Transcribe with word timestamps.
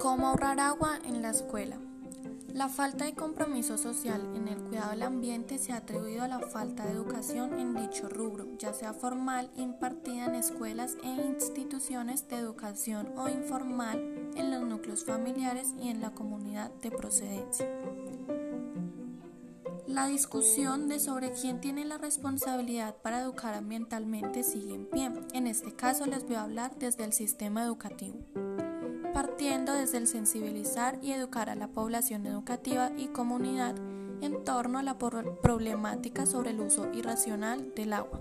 ¿Cómo 0.00 0.28
ahorrar 0.28 0.60
agua 0.60 0.98
en 1.04 1.20
la 1.20 1.28
escuela? 1.28 1.76
La 2.54 2.70
falta 2.70 3.04
de 3.04 3.12
compromiso 3.12 3.76
social 3.76 4.34
en 4.34 4.48
el 4.48 4.56
cuidado 4.56 4.92
del 4.92 5.02
ambiente 5.02 5.58
se 5.58 5.74
ha 5.74 5.76
atribuido 5.76 6.22
a 6.22 6.28
la 6.28 6.40
falta 6.40 6.86
de 6.86 6.92
educación 6.92 7.60
en 7.60 7.74
dicho 7.74 8.08
rubro, 8.08 8.46
ya 8.56 8.72
sea 8.72 8.94
formal, 8.94 9.50
impartida 9.56 10.24
en 10.24 10.36
escuelas 10.36 10.96
e 11.04 11.08
instituciones 11.08 12.26
de 12.28 12.36
educación 12.36 13.12
o 13.18 13.28
informal 13.28 14.30
en 14.36 14.50
los 14.50 14.62
núcleos 14.62 15.04
familiares 15.04 15.74
y 15.78 15.90
en 15.90 16.00
la 16.00 16.12
comunidad 16.12 16.70
de 16.80 16.90
procedencia. 16.92 17.68
La 19.86 20.06
discusión 20.06 20.88
de 20.88 20.98
sobre 20.98 21.32
quién 21.32 21.60
tiene 21.60 21.84
la 21.84 21.98
responsabilidad 21.98 22.96
para 23.02 23.20
educar 23.20 23.52
ambientalmente 23.52 24.44
sigue 24.44 24.76
en 24.76 24.86
pie. 24.86 25.10
En 25.34 25.46
este 25.46 25.76
caso 25.76 26.06
les 26.06 26.24
voy 26.24 26.36
a 26.36 26.44
hablar 26.44 26.74
desde 26.78 27.04
el 27.04 27.12
sistema 27.12 27.62
educativo 27.62 28.16
partiendo 29.12 29.72
desde 29.72 29.98
el 29.98 30.06
sensibilizar 30.06 30.98
y 31.02 31.12
educar 31.12 31.50
a 31.50 31.54
la 31.54 31.68
población 31.68 32.26
educativa 32.26 32.90
y 32.96 33.08
comunidad 33.08 33.74
en 34.20 34.44
torno 34.44 34.78
a 34.78 34.82
la 34.82 34.98
problemática 34.98 36.26
sobre 36.26 36.50
el 36.50 36.60
uso 36.60 36.92
irracional 36.92 37.74
del 37.74 37.92
agua. 37.92 38.20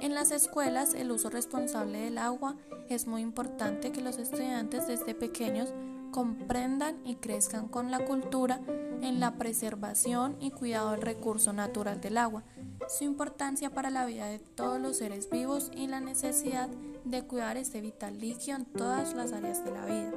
En 0.00 0.14
las 0.14 0.30
escuelas, 0.30 0.94
el 0.94 1.10
uso 1.10 1.28
responsable 1.28 1.98
del 1.98 2.18
agua 2.18 2.56
es 2.88 3.06
muy 3.06 3.22
importante 3.22 3.90
que 3.90 4.00
los 4.00 4.18
estudiantes 4.18 4.86
desde 4.86 5.14
pequeños 5.14 5.72
comprendan 6.10 6.96
y 7.04 7.16
crezcan 7.16 7.68
con 7.68 7.90
la 7.90 8.04
cultura 8.04 8.60
en 9.02 9.20
la 9.20 9.34
preservación 9.34 10.36
y 10.40 10.50
cuidado 10.50 10.92
del 10.92 11.02
recurso 11.02 11.52
natural 11.52 12.00
del 12.00 12.18
agua, 12.18 12.42
su 12.88 13.04
importancia 13.04 13.70
para 13.70 13.90
la 13.90 14.06
vida 14.06 14.26
de 14.26 14.38
todos 14.38 14.80
los 14.80 14.96
seres 14.96 15.28
vivos 15.30 15.70
y 15.74 15.86
la 15.86 16.00
necesidad 16.00 16.68
de 17.04 17.22
cuidar 17.22 17.56
este 17.56 17.80
vital 17.80 18.18
líquido 18.18 18.56
en 18.56 18.64
todas 18.64 19.14
las 19.14 19.32
áreas 19.32 19.64
de 19.64 19.70
la 19.70 19.84
vida. 19.86 20.12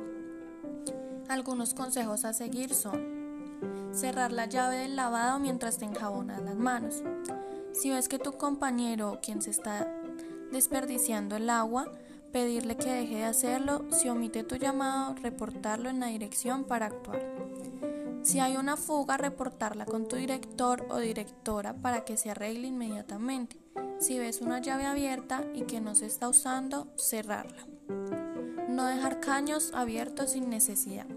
Algunos 1.30 1.74
consejos 1.74 2.26
a 2.26 2.34
seguir 2.34 2.74
son 2.74 3.22
cerrar 3.94 4.32
la 4.32 4.46
llave 4.46 4.78
del 4.78 4.96
lavado 4.96 5.40
mientras 5.40 5.78
te 5.78 5.86
enjabonas 5.86 6.42
las 6.42 6.56
manos. 6.56 7.04
Si 7.74 7.90
ves 7.90 8.08
que 8.08 8.20
tu 8.20 8.34
compañero 8.34 9.14
o 9.14 9.20
quien 9.22 9.42
se 9.42 9.50
está 9.50 9.88
desperdiciando 10.52 11.36
el 11.36 11.50
agua, 11.50 11.90
pedirle 12.32 12.78
que 12.78 12.92
deje 12.92 13.16
de 13.16 13.24
hacerlo, 13.26 13.86
si 13.92 14.10
omite 14.10 14.44
tu 14.44 14.56
llamado, 14.56 15.16
reportarlo 15.16 15.90
en 15.90 16.00
la 16.00 16.08
dirección 16.08 16.64
para 16.64 16.88
actuar. 16.88 17.22
Si 18.22 18.40
hay 18.40 18.56
una 18.56 18.78
fuga, 18.78 19.18
reportarla 19.18 19.86
con 19.86 20.08
tu 20.08 20.16
director 20.16 20.86
o 20.90 20.98
directora 20.98 21.74
para 21.74 22.06
que 22.06 22.18
se 22.18 22.30
arregle 22.30 22.68
inmediatamente. 22.68 23.58
Si 24.00 24.20
ves 24.20 24.42
una 24.42 24.60
llave 24.62 24.86
abierta 24.86 25.44
y 25.54 25.64
que 25.64 25.82
no 25.82 25.96
se 25.96 26.06
está 26.06 26.30
usando, 26.30 26.88
cerrarla. 26.98 27.66
No 28.70 28.86
dejar 28.86 29.20
caños 29.20 29.72
abiertos 29.74 30.32
sin 30.32 30.50
necesidad. 30.50 31.08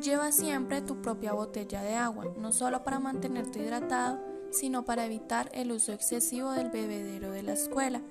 Lleva 0.00 0.30
siempre 0.30 0.82
tu 0.82 1.02
propia 1.02 1.32
botella 1.32 1.82
de 1.82 1.94
agua, 1.94 2.26
no 2.38 2.52
solo 2.52 2.84
para 2.84 3.00
mantenerte 3.00 3.60
hidratado, 3.60 4.20
sino 4.50 4.84
para 4.84 5.04
evitar 5.04 5.50
el 5.52 5.72
uso 5.72 5.92
excesivo 5.92 6.52
del 6.52 6.70
bebedero 6.70 7.32
de 7.32 7.42
la 7.42 7.54
escuela. 7.54 8.02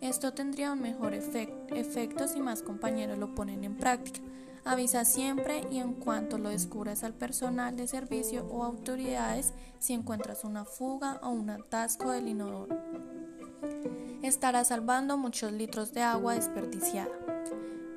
Esto 0.00 0.32
tendría 0.34 0.72
un 0.72 0.80
mejor 0.80 1.14
efecto 1.14 2.28
si 2.28 2.40
más 2.40 2.62
compañeros 2.62 3.18
lo 3.18 3.34
ponen 3.34 3.64
en 3.64 3.76
práctica. 3.76 4.20
Avisa 4.64 5.04
siempre 5.04 5.66
y 5.70 5.78
en 5.78 5.92
cuanto 5.92 6.38
lo 6.38 6.48
descubras 6.48 7.04
al 7.04 7.12
personal 7.12 7.76
de 7.76 7.86
servicio 7.86 8.46
o 8.50 8.64
autoridades 8.64 9.52
si 9.78 9.92
encuentras 9.92 10.42
una 10.44 10.64
fuga 10.64 11.20
o 11.22 11.30
un 11.30 11.50
atasco 11.50 12.10
del 12.10 12.28
inodoro. 12.28 12.74
Estarás 14.22 14.68
salvando 14.68 15.18
muchos 15.18 15.52
litros 15.52 15.92
de 15.92 16.00
agua 16.00 16.34
desperdiciada. 16.34 17.12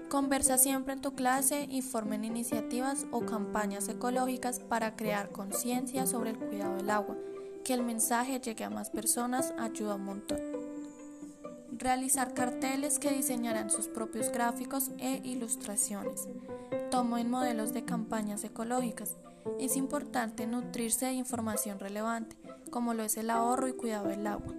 Conversa 0.09 0.57
siempre 0.57 0.93
en 0.93 1.01
tu 1.01 1.15
clase 1.15 1.67
y 1.69 1.81
formen 1.81 2.25
iniciativas 2.25 3.05
o 3.11 3.25
campañas 3.25 3.87
ecológicas 3.87 4.59
para 4.59 4.95
crear 4.97 5.31
conciencia 5.31 6.05
sobre 6.05 6.31
el 6.31 6.37
cuidado 6.37 6.75
del 6.75 6.89
agua. 6.89 7.15
Que 7.63 7.73
el 7.73 7.83
mensaje 7.83 8.39
llegue 8.39 8.65
a 8.65 8.69
más 8.69 8.89
personas 8.89 9.53
ayuda 9.57 9.95
un 9.95 10.05
montón 10.05 10.56
realizar 11.77 12.33
carteles 12.33 12.99
que 12.99 13.11
diseñarán 13.11 13.69
sus 13.69 13.87
propios 13.87 14.31
gráficos 14.31 14.91
e 14.97 15.21
ilustraciones. 15.23 16.27
Tomo 16.89 17.17
en 17.17 17.29
modelos 17.29 17.73
de 17.73 17.85
campañas 17.85 18.43
ecológicas. 18.43 19.15
Es 19.59 19.77
importante 19.77 20.47
nutrirse 20.47 21.05
de 21.05 21.13
información 21.13 21.79
relevante, 21.79 22.35
como 22.71 22.93
lo 22.93 23.03
es 23.03 23.17
el 23.17 23.29
ahorro 23.29 23.67
y 23.67 23.73
cuidado 23.73 24.07
del 24.07 24.25
agua. 24.27 24.53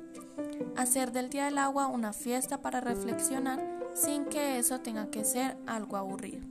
Hacer 0.76 1.12
del 1.12 1.30
Día 1.30 1.46
del 1.46 1.58
Agua 1.58 1.88
una 1.88 2.12
fiesta 2.12 2.62
para 2.62 2.80
reflexionar 2.80 3.60
sin 3.94 4.24
que 4.26 4.58
eso 4.58 4.80
tenga 4.80 5.10
que 5.10 5.24
ser 5.24 5.56
algo 5.66 5.96
aburrido. 5.96 6.46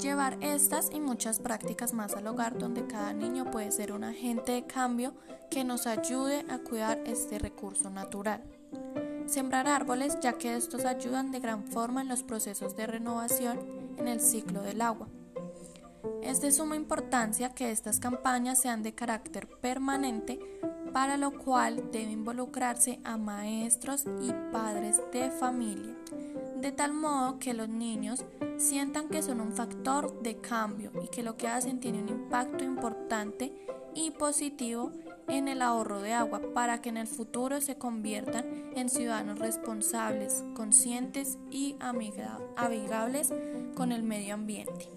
Llevar 0.00 0.38
estas 0.40 0.90
y 0.92 1.00
muchas 1.00 1.38
prácticas 1.38 1.92
más 1.92 2.16
al 2.16 2.26
hogar 2.26 2.58
donde 2.58 2.86
cada 2.86 3.12
niño 3.12 3.50
puede 3.50 3.70
ser 3.70 3.92
un 3.92 4.04
agente 4.04 4.52
de 4.52 4.66
cambio 4.66 5.14
que 5.50 5.62
nos 5.62 5.86
ayude 5.86 6.44
a 6.48 6.58
cuidar 6.58 7.00
este 7.06 7.38
recurso 7.38 7.90
natural. 7.90 8.42
Sembrar 9.26 9.66
árboles 9.66 10.18
ya 10.20 10.34
que 10.34 10.56
estos 10.56 10.84
ayudan 10.84 11.30
de 11.30 11.40
gran 11.40 11.64
forma 11.64 12.02
en 12.02 12.08
los 12.08 12.22
procesos 12.22 12.76
de 12.76 12.86
renovación 12.86 13.58
en 13.98 14.08
el 14.08 14.20
ciclo 14.20 14.62
del 14.62 14.80
agua. 14.80 15.08
Es 16.22 16.40
de 16.40 16.52
suma 16.52 16.76
importancia 16.76 17.54
que 17.54 17.70
estas 17.70 18.00
campañas 18.00 18.60
sean 18.60 18.82
de 18.82 18.94
carácter 18.94 19.48
permanente, 19.48 20.38
para 20.92 21.16
lo 21.16 21.32
cual 21.32 21.90
debe 21.90 22.12
involucrarse 22.12 23.00
a 23.04 23.16
maestros 23.16 24.04
y 24.20 24.32
padres 24.52 25.00
de 25.12 25.30
familia, 25.30 25.96
de 26.60 26.72
tal 26.72 26.92
modo 26.92 27.38
que 27.38 27.52
los 27.52 27.68
niños 27.68 28.24
sientan 28.58 29.08
que 29.08 29.22
son 29.22 29.40
un 29.40 29.52
factor 29.52 30.22
de 30.22 30.36
cambio 30.36 30.92
y 31.02 31.08
que 31.08 31.22
lo 31.22 31.36
que 31.36 31.48
hacen 31.48 31.80
tiene 31.80 32.00
un 32.00 32.08
impacto 32.08 32.62
importante 32.62 33.52
y 33.94 34.10
positivo 34.12 34.92
en 35.28 35.48
el 35.48 35.62
ahorro 35.62 36.00
de 36.00 36.12
agua 36.12 36.40
para 36.54 36.80
que 36.80 36.88
en 36.88 36.96
el 36.96 37.06
futuro 37.06 37.60
se 37.60 37.76
conviertan 37.76 38.44
en 38.76 38.88
ciudadanos 38.88 39.38
responsables, 39.38 40.44
conscientes 40.54 41.38
y 41.50 41.76
amigables 41.80 43.32
con 43.74 43.92
el 43.92 44.02
medio 44.02 44.34
ambiente. 44.34 44.88